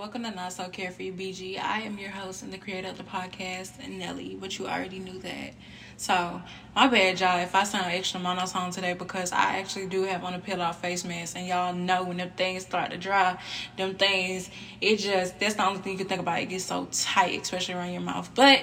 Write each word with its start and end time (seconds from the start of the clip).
welcome 0.00 0.22
to 0.22 0.30
Not 0.30 0.50
So 0.50 0.66
Carefree 0.70 1.12
BG. 1.12 1.60
I 1.60 1.82
am 1.82 1.98
your 1.98 2.08
host 2.08 2.42
and 2.42 2.50
the 2.50 2.56
creator 2.56 2.88
of 2.88 2.96
the 2.96 3.04
podcast, 3.04 3.86
Nelly, 3.86 4.34
but 4.40 4.58
you 4.58 4.66
already 4.66 4.98
knew 4.98 5.18
that. 5.18 5.52
So, 5.98 6.40
my 6.74 6.86
bad, 6.86 7.20
y'all, 7.20 7.38
if 7.40 7.54
I 7.54 7.64
sound 7.64 7.92
extra 7.92 8.18
monotone 8.18 8.70
today 8.70 8.94
because 8.94 9.30
I 9.30 9.58
actually 9.58 9.88
do 9.88 10.04
have 10.04 10.24
on 10.24 10.32
a 10.32 10.38
peel 10.38 10.62
off 10.62 10.80
face 10.80 11.04
mask, 11.04 11.36
and 11.36 11.46
y'all 11.46 11.74
know 11.74 12.04
when 12.04 12.16
them 12.16 12.30
things 12.30 12.62
start 12.62 12.92
to 12.92 12.96
dry, 12.96 13.38
them 13.76 13.94
things, 13.96 14.48
it 14.80 14.96
just, 14.96 15.38
that's 15.38 15.56
the 15.56 15.66
only 15.66 15.80
thing 15.80 15.92
you 15.92 15.98
can 15.98 16.08
think 16.08 16.22
about. 16.22 16.40
It 16.40 16.46
gets 16.46 16.64
so 16.64 16.88
tight, 16.90 17.42
especially 17.42 17.74
around 17.74 17.92
your 17.92 18.00
mouth. 18.00 18.30
But 18.34 18.62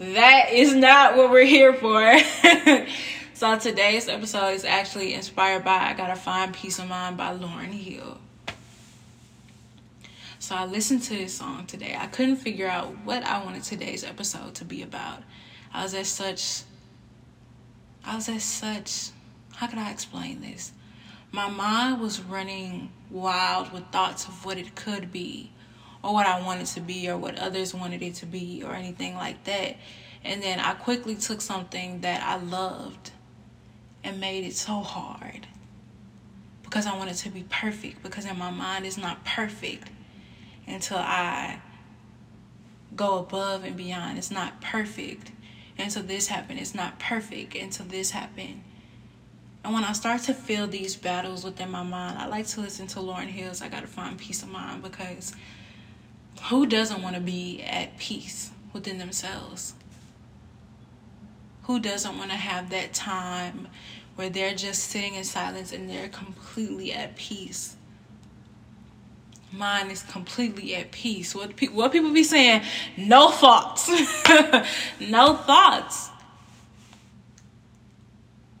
that 0.00 0.48
is 0.50 0.74
not 0.74 1.16
what 1.16 1.30
we're 1.30 1.44
here 1.44 1.74
for. 1.74 2.18
so, 3.34 3.56
today's 3.56 4.08
episode 4.08 4.48
is 4.48 4.64
actually 4.64 5.14
inspired 5.14 5.62
by 5.62 5.76
I 5.76 5.92
Gotta 5.92 6.16
Find 6.16 6.52
Peace 6.52 6.80
of 6.80 6.88
Mind 6.88 7.16
by 7.16 7.36
Lauryn 7.36 7.70
Hill. 7.70 8.18
So 10.52 10.58
I 10.58 10.66
listened 10.66 11.02
to 11.04 11.16
this 11.16 11.32
song 11.32 11.64
today. 11.64 11.96
I 11.98 12.08
couldn't 12.08 12.36
figure 12.36 12.68
out 12.68 12.94
what 13.04 13.22
I 13.22 13.42
wanted 13.42 13.62
today's 13.62 14.04
episode 14.04 14.54
to 14.56 14.66
be 14.66 14.82
about. 14.82 15.22
I 15.72 15.82
was 15.82 15.94
at 15.94 16.04
such 16.04 16.64
I 18.04 18.16
was 18.16 18.28
at 18.28 18.42
such 18.42 19.12
how 19.54 19.66
could 19.66 19.78
I 19.78 19.90
explain 19.90 20.42
this? 20.42 20.72
My 21.30 21.48
mind 21.48 22.02
was 22.02 22.20
running 22.20 22.92
wild 23.10 23.72
with 23.72 23.86
thoughts 23.92 24.28
of 24.28 24.44
what 24.44 24.58
it 24.58 24.74
could 24.74 25.10
be 25.10 25.52
or 26.04 26.12
what 26.12 26.26
I 26.26 26.42
wanted 26.42 26.66
to 26.66 26.82
be 26.82 27.08
or 27.08 27.16
what 27.16 27.38
others 27.38 27.72
wanted 27.72 28.02
it 28.02 28.16
to 28.16 28.26
be 28.26 28.62
or 28.62 28.74
anything 28.74 29.14
like 29.14 29.44
that. 29.44 29.78
And 30.22 30.42
then 30.42 30.60
I 30.60 30.74
quickly 30.74 31.14
took 31.14 31.40
something 31.40 32.02
that 32.02 32.22
I 32.22 32.36
loved 32.36 33.12
and 34.04 34.20
made 34.20 34.44
it 34.44 34.54
so 34.54 34.80
hard 34.80 35.46
because 36.62 36.86
I 36.86 36.94
wanted 36.94 37.14
to 37.14 37.30
be 37.30 37.46
perfect 37.48 38.02
because 38.02 38.26
in 38.26 38.36
my 38.36 38.50
mind 38.50 38.84
it's 38.84 38.98
not 38.98 39.24
perfect 39.24 39.88
until 40.66 40.98
I 40.98 41.60
go 42.94 43.18
above 43.18 43.64
and 43.64 43.76
beyond. 43.76 44.18
It's 44.18 44.30
not 44.30 44.60
perfect 44.60 45.32
until 45.78 46.02
this 46.02 46.28
happened. 46.28 46.60
It's 46.60 46.74
not 46.74 46.98
perfect 46.98 47.54
until 47.54 47.86
this 47.86 48.10
happened. 48.10 48.62
And 49.64 49.72
when 49.72 49.84
I 49.84 49.92
start 49.92 50.22
to 50.22 50.34
feel 50.34 50.66
these 50.66 50.96
battles 50.96 51.44
within 51.44 51.70
my 51.70 51.82
mind, 51.82 52.18
I 52.18 52.26
like 52.26 52.46
to 52.48 52.60
listen 52.60 52.86
to 52.88 52.98
Lauryn 52.98 53.28
Hill's 53.28 53.62
I 53.62 53.68
Gotta 53.68 53.86
Find 53.86 54.18
Peace 54.18 54.42
of 54.42 54.48
Mind 54.48 54.82
because 54.82 55.34
who 56.44 56.66
doesn't 56.66 57.02
want 57.02 57.14
to 57.14 57.20
be 57.20 57.62
at 57.62 57.96
peace 57.98 58.50
within 58.72 58.98
themselves? 58.98 59.74
Who 61.64 61.78
doesn't 61.78 62.18
want 62.18 62.30
to 62.30 62.36
have 62.36 62.70
that 62.70 62.92
time 62.92 63.68
where 64.16 64.28
they're 64.28 64.54
just 64.54 64.84
sitting 64.84 65.14
in 65.14 65.22
silence 65.22 65.72
and 65.72 65.88
they're 65.88 66.08
completely 66.08 66.92
at 66.92 67.14
peace? 67.14 67.76
Mind 69.52 69.92
is 69.92 70.02
completely 70.02 70.74
at 70.76 70.90
peace. 70.90 71.34
What, 71.34 71.56
pe- 71.56 71.68
what 71.68 71.92
people 71.92 72.12
be 72.12 72.24
saying, 72.24 72.62
no 72.96 73.30
thoughts. 73.30 73.88
no 75.00 75.36
thoughts. 75.36 76.10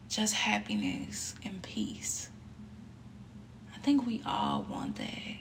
Just 0.08 0.34
happiness 0.34 1.34
and 1.44 1.62
peace. 1.62 2.28
I 3.74 3.78
think 3.78 4.06
we 4.06 4.22
all 4.26 4.66
want 4.68 4.96
that. 4.96 5.36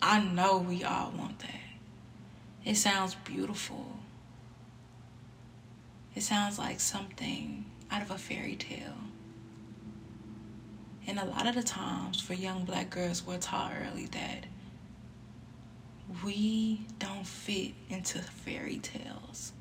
I 0.00 0.22
know 0.22 0.58
we 0.58 0.84
all 0.84 1.12
want 1.16 1.38
that. 1.40 1.48
It 2.64 2.76
sounds 2.76 3.14
beautiful. 3.14 3.98
It 6.14 6.22
sounds 6.22 6.58
like 6.58 6.80
something 6.80 7.66
out 7.90 8.02
of 8.02 8.10
a 8.10 8.18
fairy 8.18 8.56
tale. 8.56 8.94
And 11.06 11.18
a 11.18 11.24
lot 11.24 11.46
of 11.46 11.54
the 11.54 11.62
times 11.62 12.20
for 12.20 12.32
young 12.32 12.64
black 12.64 12.88
girls, 12.90 13.26
we're 13.26 13.38
taught 13.38 13.72
early 13.78 14.06
that 14.06 14.46
we 16.22 16.86
don't 16.98 17.26
fit 17.26 17.72
into 17.88 18.18
fairy 18.18 18.78
tales. 18.78 19.52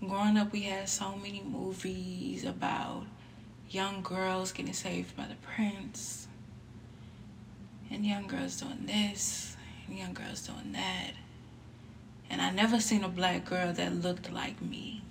Growing 0.00 0.36
up, 0.36 0.52
we 0.52 0.62
had 0.62 0.88
so 0.88 1.16
many 1.16 1.42
movies 1.42 2.44
about 2.44 3.04
young 3.68 4.02
girls 4.02 4.52
getting 4.52 4.72
saved 4.72 5.16
by 5.16 5.26
the 5.26 5.34
prince, 5.36 6.26
and 7.90 8.04
young 8.04 8.26
girls 8.26 8.60
doing 8.60 8.86
this, 8.86 9.56
and 9.86 9.98
young 9.98 10.14
girls 10.14 10.46
doing 10.46 10.72
that. 10.72 11.12
And 12.30 12.40
I 12.40 12.50
never 12.50 12.80
seen 12.80 13.04
a 13.04 13.08
black 13.08 13.44
girl 13.44 13.72
that 13.72 13.94
looked 13.94 14.32
like 14.32 14.62
me. 14.62 15.02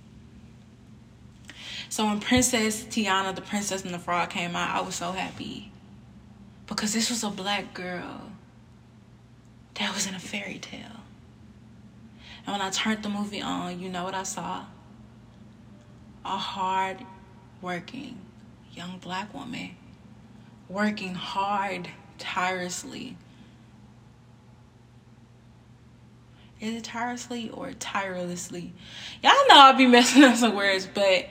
So 1.89 2.05
when 2.05 2.19
Princess 2.19 2.83
Tiana, 2.83 3.35
the 3.35 3.41
Princess 3.41 3.83
and 3.83 3.93
the 3.93 3.99
Frog 3.99 4.29
came 4.29 4.55
out, 4.55 4.75
I 4.75 4.81
was 4.81 4.95
so 4.95 5.11
happy. 5.11 5.71
Because 6.67 6.93
this 6.93 7.09
was 7.09 7.23
a 7.23 7.29
black 7.29 7.73
girl 7.73 8.31
that 9.79 9.93
was 9.93 10.05
in 10.05 10.13
a 10.13 10.19
fairy 10.19 10.59
tale. 10.59 11.03
And 12.45 12.53
when 12.53 12.61
I 12.61 12.69
turned 12.69 13.03
the 13.03 13.09
movie 13.09 13.41
on, 13.41 13.79
you 13.79 13.89
know 13.89 14.03
what 14.03 14.13
I 14.13 14.23
saw? 14.23 14.65
A 16.25 16.37
hard 16.37 16.97
working 17.61 18.19
young 18.73 18.99
black 18.99 19.33
woman 19.33 19.71
working 20.69 21.15
hard, 21.15 21.89
tirelessly. 22.19 23.17
Is 26.61 26.75
it 26.75 26.83
tirelessly 26.83 27.49
or 27.49 27.71
tirelessly? 27.73 28.73
Y'all 29.23 29.33
know 29.49 29.55
I'll 29.55 29.77
be 29.77 29.87
messing 29.87 30.23
up 30.23 30.35
some 30.35 30.55
words, 30.55 30.87
but 30.93 31.25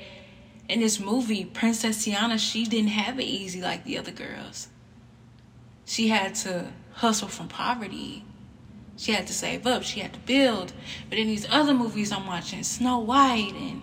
in 0.69 0.81
this 0.81 0.99
movie, 0.99 1.45
Princess 1.45 2.05
Tiana, 2.05 2.39
she 2.39 2.65
didn't 2.65 2.91
have 2.91 3.21
it 3.21 3.25
easy 3.25 3.63
like 3.63 3.85
the 3.85 3.97
other 3.99 4.11
girls. 4.11 4.69
She 5.85 6.09
had 6.09 6.35
to 6.37 6.73
hustle 6.93 7.29
from 7.29 7.49
poverty 7.49 8.25
she 8.99 9.13
had 9.13 9.29
to 9.29 9.33
save 9.33 9.67
up, 9.67 9.85
she 9.85 10.01
had 10.01 10.13
to 10.13 10.19
build. 10.21 10.73
But 11.09 11.19
in 11.19 11.29
these 11.29 11.47
other 11.49 11.73
movies 11.73 12.13
I'm 12.13 12.27
watching, 12.27 12.63
Snow 12.65 12.99
White 12.99 13.55
and 13.55 13.83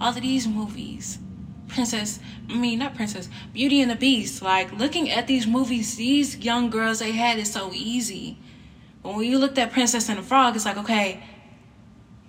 all 0.00 0.10
of 0.10 0.20
these 0.20 0.46
movies, 0.46 1.18
Princess, 1.66 2.20
I 2.48 2.54
mean, 2.54 2.78
not 2.78 2.94
Princess, 2.94 3.28
Beauty 3.54 3.80
and 3.80 3.90
the 3.90 3.96
Beast, 3.96 4.42
like 4.42 4.70
looking 4.72 5.10
at 5.10 5.26
these 5.26 5.46
movies, 5.46 5.96
these 5.96 6.36
young 6.36 6.68
girls 6.68 6.98
they 6.98 7.12
had 7.12 7.38
is 7.38 7.50
so 7.50 7.70
easy. 7.72 8.36
But 9.02 9.14
when 9.14 9.24
you 9.24 9.38
looked 9.38 9.56
at 9.56 9.72
Princess 9.72 10.10
and 10.10 10.18
the 10.18 10.22
Frog, 10.22 10.54
it's 10.54 10.66
like, 10.66 10.76
okay, 10.76 11.22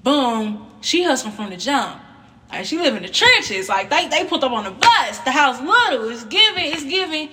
boom, 0.04 0.68
she 0.80 1.04
hustling 1.04 1.34
from 1.34 1.50
the 1.50 1.58
jump. 1.58 2.02
Like 2.50 2.66
she 2.66 2.78
live 2.78 2.96
in 2.96 3.04
the 3.04 3.10
trenches. 3.10 3.68
Like 3.68 3.90
they, 3.90 4.08
they 4.08 4.26
put 4.26 4.44
up 4.44 4.54
on 4.54 4.64
the 4.64 4.72
bus. 4.72 5.20
The 5.20 5.32
house 5.32 5.60
little. 5.60 6.10
It's 6.10 6.24
giving, 6.26 6.72
it's 6.72 6.84
giving 6.84 7.30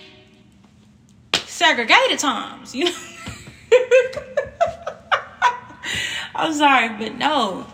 segregated 1.35 2.19
times, 2.19 2.75
you 2.75 2.87
know. 2.87 2.93
I'm 6.39 6.55
sorry, 6.55 6.91
but 6.91 7.17
no. 7.17 7.67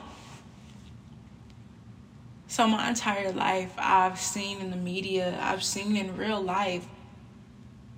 So 2.49 2.67
my 2.67 2.89
entire 2.89 3.31
life, 3.31 3.75
I've 3.77 4.19
seen 4.19 4.59
in 4.61 4.71
the 4.71 4.77
media, 4.77 5.39
I've 5.39 5.63
seen 5.63 5.97
in 5.97 6.17
real 6.17 6.41
life, 6.41 6.87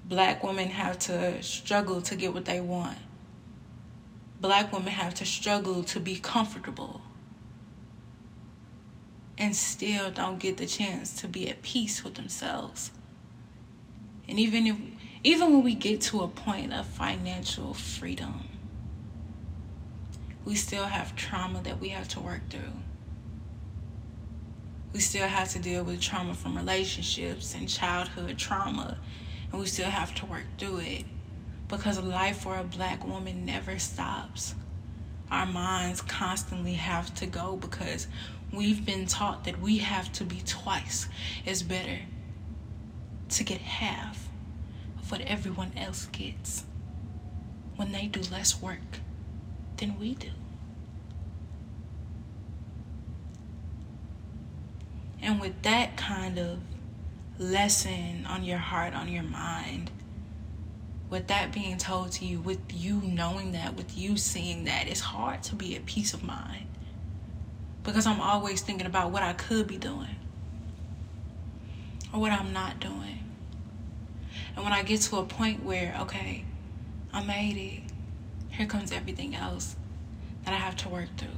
black 0.05 0.43
women 0.43 0.69
have 0.69 0.99
to 1.01 1.41
struggle 1.41 2.03
to 2.03 2.17
get 2.17 2.35
what 2.35 2.47
they 2.47 2.61
want. 2.61 2.99
Black 4.41 4.73
women 4.73 4.89
have 4.89 5.15
to 5.15 5.25
struggle 5.25 5.85
to 5.85 6.01
be 6.01 6.17
comfortable 6.17 7.01
and 9.39 9.55
still 9.55 10.11
don't 10.11 10.41
get 10.41 10.57
the 10.57 10.67
chance 10.67 11.21
to 11.21 11.29
be 11.29 11.49
at 11.49 11.63
peace 11.63 12.03
with 12.03 12.15
themselves. 12.15 12.91
And 14.29 14.41
even 14.41 14.67
if 14.67 14.77
even 15.23 15.53
when 15.53 15.63
we 15.63 15.75
get 15.75 16.01
to 16.03 16.23
a 16.23 16.29
point 16.29 16.73
of 16.73 16.87
financial 16.87 17.73
freedom, 17.73 18.56
we 20.47 20.55
still 20.55 20.85
have 20.85 21.17
trauma 21.17 21.61
that 21.65 21.81
we 21.81 21.89
have 21.89 22.07
to 22.07 22.21
work 22.21 22.41
through. 22.49 22.73
We 24.93 25.01
still 25.01 25.27
have 25.27 25.51
to 25.51 25.59
deal 25.59 25.83
with 25.83 26.01
trauma 26.01 26.35
from 26.35 26.57
relationships 26.57 27.55
and 27.57 27.69
childhood 27.69 28.39
trauma, 28.39 28.97
and 29.51 29.61
we 29.61 29.67
still 29.67 29.91
have 29.91 30.15
to 30.15 30.27
work 30.27 30.45
through 30.57 30.79
it 30.79 31.05
because 31.67 32.01
life 32.01 32.39
for 32.39 32.57
a 32.57 32.63
black 32.63 33.05
woman 33.05 33.45
never 33.45 33.77
stops. 33.81 34.55
Our 35.33 35.47
minds 35.47 36.01
constantly 36.01 36.75
have 36.75 37.13
to 37.17 37.27
go 37.27 37.57
because 37.57 38.07
we've 38.53 38.87
been 38.87 39.07
taught 39.07 39.45
that 39.45 39.61
we 39.61 39.79
have 39.79 40.13
to 40.13 40.25
be 40.25 40.43
twice 40.47 41.09
as 41.45 41.65
better 41.65 41.99
to 43.31 43.43
get 43.43 43.61
half 43.61 44.29
of 45.01 45.11
what 45.11 45.23
everyone 45.23 45.73
else 45.77 46.07
gets 46.07 46.63
when 47.75 47.91
they 47.91 48.07
do 48.07 48.21
less 48.31 48.63
work 48.63 49.01
than 49.77 49.99
we 49.99 50.15
do. 50.15 50.31
And 55.23 55.41
with 55.41 55.63
that 55.63 55.97
kind 55.97 56.39
of 56.39 56.59
lesson 57.39 58.27
on 58.29 58.45
your 58.45 58.59
heart, 58.59 58.95
on 58.95 59.09
your 59.09 59.25
mind, 59.25 59.91
with 61.11 61.29
that 61.29 61.53
being 61.53 61.79
told 61.79 62.13
to 62.13 62.25
you, 62.25 62.41
with 62.41 62.61
you 62.73 63.01
knowing 63.03 63.53
that, 63.53 63.77
with 63.77 63.97
you 63.97 64.17
seeing 64.17 64.65
that, 64.65 64.89
it's 64.89 65.01
hard 65.01 65.43
to 65.45 65.55
be 65.55 65.77
at 65.77 65.87
peace 65.87 66.15
of 66.15 66.23
mind. 66.23 66.67
Because 67.83 68.07
I'm 68.07 68.21
always 68.21 68.61
thinking 68.61 68.87
about 68.87 69.11
what 69.11 69.23
I 69.23 69.33
could 69.33 69.67
be 69.67 69.79
doing 69.79 70.17
or 72.13 72.21
what 72.21 72.33
I'm 72.33 72.53
not 72.53 72.81
doing. 72.81 73.25
And 74.55 74.65
when 74.65 74.73
I 74.73 74.83
get 74.83 75.03
to 75.03 75.19
a 75.19 75.25
point 75.25 75.63
where, 75.65 75.97
okay, 76.01 76.45
I 77.13 77.23
made 77.25 77.57
it. 77.57 77.93
Here 78.57 78.67
comes 78.67 78.91
everything 78.91 79.35
else 79.35 79.77
that 80.45 80.55
I 80.55 80.57
have 80.57 80.77
to 80.77 80.89
work 80.89 81.11
through. 81.19 81.29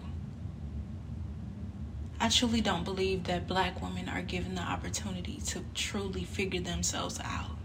I 2.20 2.28
truly 2.28 2.60
don't 2.60 2.84
believe 2.84 3.24
that 3.24 3.48
black 3.48 3.82
women 3.82 4.08
are 4.08 4.22
given 4.22 4.54
the 4.54 4.62
opportunity 4.62 5.40
to 5.46 5.64
truly 5.74 6.22
figure 6.22 6.60
themselves 6.60 7.18
out. 7.24 7.56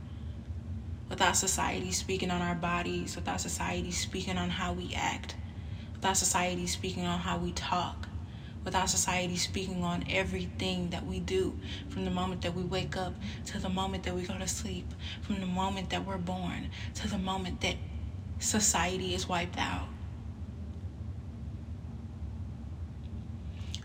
Without 1.07 1.37
society 1.37 1.91
speaking 1.91 2.31
on 2.31 2.41
our 2.41 2.55
bodies, 2.55 3.15
without 3.15 3.41
society 3.41 3.91
speaking 3.91 4.39
on 4.39 4.49
how 4.49 4.73
we 4.73 4.91
act, 4.95 5.35
without 5.93 6.17
society 6.17 6.65
speaking 6.65 7.05
on 7.05 7.19
how 7.19 7.37
we 7.37 7.51
talk, 7.51 8.07
without 8.65 8.89
society 8.89 9.35
speaking 9.35 9.83
on 9.83 10.03
everything 10.09 10.89
that 10.89 11.05
we 11.05 11.19
do 11.19 11.55
from 11.89 12.05
the 12.05 12.11
moment 12.11 12.41
that 12.41 12.55
we 12.55 12.63
wake 12.63 12.97
up 12.97 13.13
to 13.45 13.59
the 13.59 13.69
moment 13.69 14.03
that 14.03 14.15
we 14.15 14.23
go 14.23 14.35
to 14.35 14.47
sleep, 14.47 14.91
from 15.21 15.39
the 15.39 15.45
moment 15.45 15.91
that 15.91 16.07
we're 16.07 16.17
born 16.17 16.71
to 16.95 17.07
the 17.07 17.19
moment 17.19 17.61
that 17.61 17.75
society 18.43 19.13
is 19.13 19.27
wiped 19.27 19.57
out. 19.57 19.87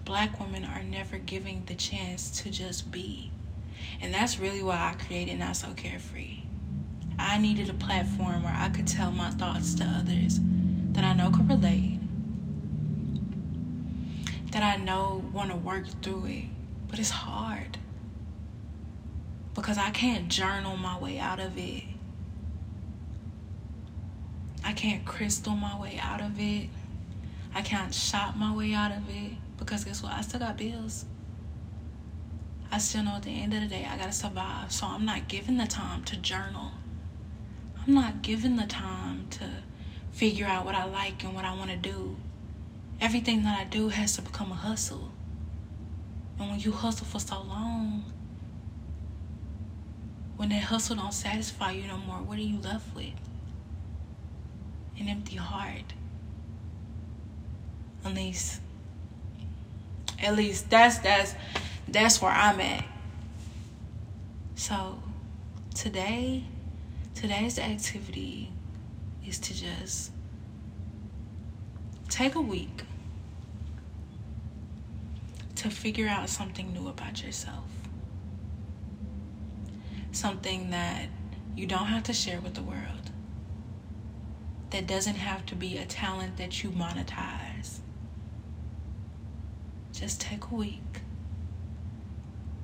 Black 0.05 0.40
women 0.40 0.64
are 0.64 0.82
never 0.82 1.19
given 1.19 1.64
the 1.66 1.75
chance 1.75 2.43
to 2.43 2.50
just 2.50 2.90
be. 2.90 3.31
And 4.00 4.12
that's 4.12 4.38
really 4.38 4.62
why 4.62 4.93
I 4.93 5.05
created 5.05 5.38
Not 5.38 5.56
So 5.56 5.69
Carefree. 5.75 6.43
I 7.19 7.38
needed 7.38 7.69
a 7.69 7.75
platform 7.75 8.43
where 8.43 8.55
I 8.56 8.69
could 8.70 8.87
tell 8.87 9.10
my 9.10 9.31
thoughts 9.31 9.75
to 9.75 9.84
others 9.84 10.40
that 10.93 11.04
I 11.04 11.12
know 11.14 11.31
could 11.31 11.49
relate 11.49 11.99
that 14.50 14.62
I 14.62 14.82
know 14.82 15.25
want 15.32 15.50
to 15.50 15.56
work 15.56 15.84
through 16.02 16.26
it, 16.26 16.44
but 16.88 16.99
it's 16.99 17.11
hard 17.11 17.78
because 19.54 19.78
I 19.78 19.90
can't 19.90 20.28
journal 20.28 20.76
my 20.76 20.99
way 20.99 21.19
out 21.19 21.38
of 21.38 21.58
it. 21.58 21.84
I 24.64 24.72
can't 24.72 25.05
crystal 25.05 25.55
my 25.55 25.78
way 25.81 25.99
out 26.02 26.20
of 26.20 26.38
it. 26.38 26.69
I 27.55 27.62
can't 27.62 27.94
shop 27.94 28.37
my 28.37 28.55
way 28.55 28.75
out 28.75 28.93
of 28.93 29.08
it 29.08 29.32
because 29.58 29.84
guess 29.84 30.02
what? 30.02 30.12
I 30.12 30.20
still 30.20 30.40
got 30.40 30.56
bills. 30.56 31.05
I 32.70 32.78
still 32.78 33.05
know 33.05 33.16
at 33.16 33.22
the 33.22 33.31
end 33.31 33.55
of 33.55 33.60
the 33.60 33.66
day 33.66 33.87
I 33.90 33.96
gotta 33.96 34.12
survive. 34.12 34.70
So 34.70 34.87
I'm 34.87 35.05
not 35.05 35.28
given 35.28 35.56
the 35.56 35.66
time 35.66 36.05
to 36.05 36.16
journal. 36.16 36.72
I'm 37.87 37.94
not 37.94 38.22
given 38.22 38.56
the 38.56 38.66
time 38.66 39.26
to 39.31 39.44
figure 40.12 40.46
out 40.46 40.64
what 40.64 40.75
I 40.75 40.84
like 40.84 41.25
and 41.25 41.34
what 41.34 41.44
I 41.44 41.54
want 41.54 41.70
to 41.70 41.76
do 41.76 42.16
everything 43.00 43.44
that 43.44 43.58
I 43.58 43.64
do 43.64 43.88
has 43.88 44.16
to 44.16 44.22
become 44.22 44.50
a 44.50 44.56
hustle. 44.56 45.12
And 46.38 46.50
when 46.50 46.61
you 46.61 46.72
hustle 46.72 47.06
for 47.06 47.20
so 47.20 47.43
long, 47.43 48.04
when 50.37 50.49
that 50.50 50.62
hustle 50.64 50.96
don't 50.96 51.14
satisfy 51.14 51.72
you 51.72 51.87
no 51.87 51.96
more, 51.96 52.16
what 52.16 52.38
are 52.38 52.43
you 52.43 52.61
left 52.61 52.94
with? 52.94 53.12
An 55.00 55.08
empty 55.08 55.36
heart. 55.36 55.94
At 58.04 58.14
least 58.14 58.60
at 60.20 60.34
least 60.34 60.68
that's 60.70 60.98
that's 60.98 61.34
that's 61.86 62.20
where 62.20 62.32
I'm 62.32 62.60
at. 62.60 62.84
So 64.54 65.00
today 65.74 66.44
today's 67.14 67.58
activity 67.58 68.50
is 69.26 69.38
to 69.40 69.54
just 69.54 70.12
take 72.08 72.34
a 72.34 72.40
week 72.40 72.82
to 75.56 75.70
figure 75.70 76.08
out 76.08 76.28
something 76.28 76.72
new 76.72 76.88
about 76.88 77.22
yourself. 77.22 77.64
Something 80.12 80.70
that 80.70 81.06
you 81.56 81.66
don't 81.66 81.86
have 81.86 82.04
to 82.04 82.12
share 82.12 82.40
with 82.40 82.54
the 82.54 82.62
world. 82.62 82.97
That 84.70 84.86
doesn't 84.86 85.16
have 85.16 85.46
to 85.46 85.54
be 85.54 85.78
a 85.78 85.86
talent 85.86 86.36
that 86.36 86.62
you 86.62 86.70
monetize. 86.70 87.78
Just 89.92 90.20
take 90.20 90.44
a 90.50 90.54
week 90.54 91.00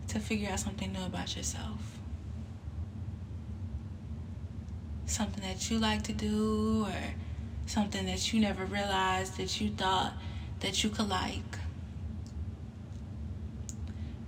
to 0.09 0.21
figure 0.21 0.51
out 0.51 0.61
something 0.61 0.93
new 0.93 1.05
about 1.05 1.37
yourself. 1.37 1.99
Something 5.07 5.43
that 5.43 5.71
you 5.71 5.79
like 5.79 6.03
to 6.03 6.13
do 6.13 6.85
or 6.87 7.15
something 7.67 8.07
that 8.07 8.33
you 8.33 8.41
never 8.41 8.65
realized 8.65 9.39
that 9.39 9.61
you 9.61 9.71
thought 9.71 10.13
that 10.61 10.85
you 10.85 10.91
could 10.91 11.09
like 11.09 11.59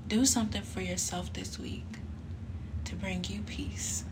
do 0.09 0.25
something 0.25 0.63
for 0.63 0.81
yourself 0.81 1.33
this 1.33 1.59
week 1.59 1.85
to 2.85 2.95
bring 2.95 3.25
you 3.25 3.41
peace. 3.43 4.05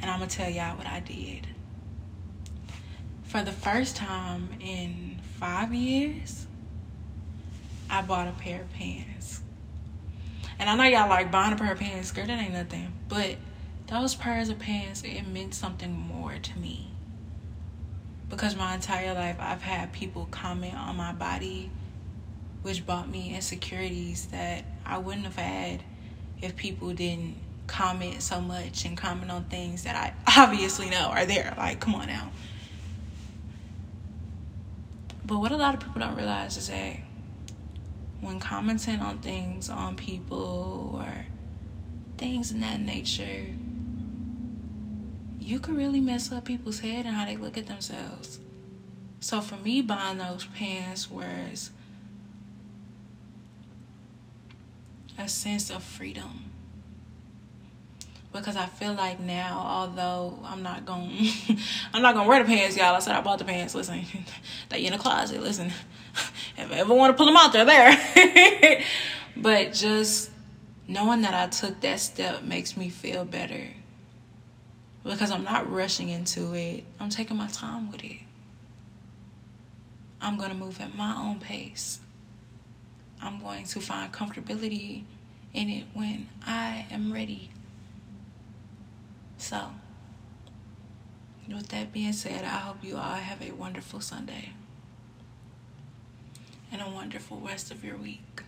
And 0.00 0.10
I'm 0.10 0.18
going 0.18 0.28
to 0.28 0.36
tell 0.36 0.50
y'all 0.50 0.76
what 0.76 0.86
I 0.86 1.00
did. 1.00 1.46
For 3.30 3.42
the 3.42 3.52
first 3.52 3.94
time 3.94 4.48
in 4.58 5.20
five 5.38 5.72
years, 5.72 6.48
I 7.88 8.02
bought 8.02 8.26
a 8.26 8.32
pair 8.32 8.62
of 8.62 8.72
pants. 8.72 9.40
And 10.58 10.68
I 10.68 10.74
know 10.74 10.82
y'all 10.82 11.08
like 11.08 11.30
buying 11.30 11.52
a 11.52 11.56
pair 11.56 11.70
of 11.70 11.78
pants, 11.78 12.10
girl, 12.10 12.26
that 12.26 12.40
ain't 12.40 12.54
nothing. 12.54 12.92
But 13.08 13.36
those 13.86 14.16
pairs 14.16 14.48
of 14.48 14.58
pants, 14.58 15.04
it 15.04 15.28
meant 15.28 15.54
something 15.54 15.92
more 15.92 16.32
to 16.42 16.58
me. 16.58 16.90
Because 18.28 18.56
my 18.56 18.74
entire 18.74 19.14
life, 19.14 19.36
I've 19.38 19.62
had 19.62 19.92
people 19.92 20.26
comment 20.32 20.74
on 20.74 20.96
my 20.96 21.12
body 21.12 21.70
which 22.62 22.84
brought 22.84 23.08
me 23.08 23.32
insecurities 23.32 24.26
that 24.32 24.64
I 24.84 24.98
wouldn't 24.98 25.26
have 25.26 25.36
had 25.36 25.84
if 26.42 26.56
people 26.56 26.92
didn't 26.94 27.36
comment 27.68 28.22
so 28.22 28.40
much 28.40 28.84
and 28.84 28.96
comment 28.96 29.30
on 29.30 29.44
things 29.44 29.84
that 29.84 29.94
I 29.94 30.14
obviously 30.42 30.90
know 30.90 31.10
are 31.10 31.26
there. 31.26 31.54
Like, 31.56 31.78
come 31.78 31.94
on 31.94 32.08
now. 32.08 32.32
But 35.30 35.38
what 35.38 35.52
a 35.52 35.56
lot 35.56 35.74
of 35.74 35.80
people 35.80 36.00
don't 36.00 36.16
realize 36.16 36.56
is 36.56 36.66
that 36.70 36.96
when 38.20 38.40
commenting 38.40 38.98
on 38.98 39.18
things 39.18 39.70
on 39.70 39.94
people 39.94 41.00
or 41.00 41.26
things 42.18 42.50
in 42.50 42.58
that 42.62 42.80
nature, 42.80 43.46
you 45.38 45.60
can 45.60 45.76
really 45.76 46.00
mess 46.00 46.32
up 46.32 46.46
people's 46.46 46.80
head 46.80 47.06
and 47.06 47.14
how 47.14 47.26
they 47.26 47.36
look 47.36 47.56
at 47.56 47.68
themselves. 47.68 48.40
So 49.20 49.40
for 49.40 49.54
me, 49.54 49.82
buying 49.82 50.18
those 50.18 50.46
pants 50.46 51.08
was 51.08 51.70
a 55.16 55.28
sense 55.28 55.70
of 55.70 55.84
freedom. 55.84 56.49
Because 58.32 58.56
I 58.56 58.66
feel 58.66 58.92
like 58.94 59.18
now, 59.18 59.60
although 59.64 60.38
I'm 60.44 60.62
not 60.62 60.86
going, 60.86 61.10
I'm 61.92 62.00
not 62.02 62.14
gonna 62.14 62.28
wear 62.28 62.42
the 62.42 62.46
pants, 62.46 62.76
y'all. 62.76 62.94
I 62.94 63.00
said 63.00 63.16
I 63.16 63.20
bought 63.20 63.38
the 63.38 63.44
pants. 63.44 63.74
Listen, 63.74 64.04
they 64.68 64.84
in 64.86 64.92
the 64.92 64.98
closet. 64.98 65.42
Listen, 65.42 65.72
if 66.56 66.70
I 66.70 66.76
ever 66.76 66.94
want 66.94 67.12
to 67.12 67.16
pull 67.16 67.26
them 67.26 67.36
out, 67.36 67.52
they're 67.52 67.64
there. 67.64 68.84
but 69.36 69.72
just 69.72 70.30
knowing 70.86 71.22
that 71.22 71.34
I 71.34 71.48
took 71.48 71.80
that 71.80 71.98
step 71.98 72.42
makes 72.42 72.76
me 72.76 72.88
feel 72.88 73.24
better. 73.24 73.66
Because 75.02 75.30
I'm 75.30 75.44
not 75.44 75.70
rushing 75.72 76.10
into 76.10 76.54
it. 76.54 76.84
I'm 77.00 77.08
taking 77.08 77.36
my 77.36 77.48
time 77.48 77.90
with 77.90 78.04
it. 78.04 78.18
I'm 80.20 80.38
gonna 80.38 80.54
move 80.54 80.80
at 80.80 80.94
my 80.94 81.16
own 81.16 81.40
pace. 81.40 82.00
I'm 83.22 83.40
going 83.40 83.64
to 83.64 83.80
find 83.80 84.12
comfortability 84.12 85.04
in 85.52 85.68
it 85.68 85.84
when 85.94 86.28
I 86.46 86.86
am 86.90 87.12
ready. 87.12 87.50
So, 89.40 89.58
with 91.48 91.68
that 91.68 91.92
being 91.92 92.12
said, 92.12 92.44
I 92.44 92.58
hope 92.58 92.84
you 92.84 92.96
all 92.96 93.14
have 93.14 93.40
a 93.42 93.52
wonderful 93.52 94.00
Sunday 94.00 94.50
and 96.70 96.82
a 96.82 96.88
wonderful 96.88 97.38
rest 97.38 97.70
of 97.70 97.82
your 97.82 97.96
week. 97.96 98.42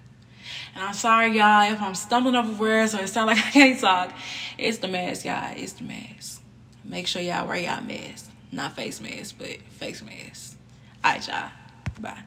And 0.75 0.84
I'm 0.84 0.92
sorry, 0.92 1.37
y'all, 1.38 1.72
if 1.72 1.80
I'm 1.80 1.94
stumbling 1.94 2.34
over 2.34 2.52
words 2.52 2.94
or 2.94 3.00
it 3.00 3.08
sounds 3.08 3.28
like 3.28 3.38
I 3.38 3.50
can't 3.50 3.80
talk. 3.80 4.12
It's 4.58 4.78
the 4.78 4.88
mask, 4.88 5.25
y'all. 5.25 5.54
It's 5.56 5.72
the 5.72 5.84
mask. 5.84 6.42
Make 6.84 7.06
sure 7.06 7.22
y'all 7.22 7.49
wear 7.49 7.56
y'all 7.56 7.82
mask. 7.82 8.30
Not 8.52 8.76
face 8.76 9.00
mask, 9.00 9.37
but 9.38 9.62
face 9.78 10.02
mask. 10.02 10.58
All 11.02 11.12
right, 11.12 11.26
y'all. 11.26 11.50
Bye. 12.00 12.22